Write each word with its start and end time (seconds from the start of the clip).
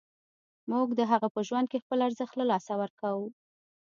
موږ 0.71 0.87
د 0.99 1.01
هغه 1.11 1.27
په 1.35 1.41
ژوند 1.47 1.67
کې 1.71 1.81
خپل 1.83 1.99
ارزښت 2.07 2.33
له 2.37 2.45
لاسه 2.51 2.73
ورکوو. 2.81 3.25